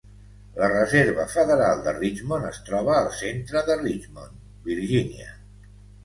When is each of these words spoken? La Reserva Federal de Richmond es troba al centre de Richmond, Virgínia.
La 0.59 0.67
Reserva 0.69 1.25
Federal 1.33 1.83
de 1.87 1.91
Richmond 1.97 2.47
es 2.51 2.57
troba 2.69 2.95
al 3.01 3.09
centre 3.19 3.61
de 3.67 3.75
Richmond, 3.83 4.39
Virgínia. 4.71 5.29